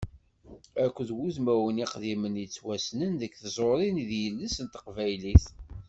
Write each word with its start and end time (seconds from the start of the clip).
Akked 0.83 1.09
wudmawen 1.17 1.81
iqdimen 1.85 2.39
yettwassnen 2.41 3.11
deg 3.21 3.33
tẓuri 3.43 3.89
d 4.09 4.11
yidles 4.19 4.55
n 4.63 4.65
teqbaylit. 4.73 5.45